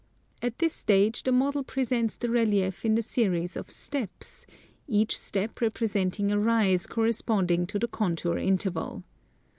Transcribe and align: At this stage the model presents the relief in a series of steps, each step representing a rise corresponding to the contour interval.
At 0.41 0.57
this 0.57 0.73
stage 0.73 1.21
the 1.21 1.31
model 1.31 1.63
presents 1.63 2.15
the 2.15 2.31
relief 2.31 2.83
in 2.83 2.97
a 2.97 3.03
series 3.03 3.55
of 3.55 3.69
steps, 3.69 4.47
each 4.87 5.15
step 5.15 5.61
representing 5.61 6.31
a 6.31 6.39
rise 6.39 6.87
corresponding 6.87 7.67
to 7.67 7.77
the 7.77 7.87
contour 7.87 8.39
interval. 8.39 9.03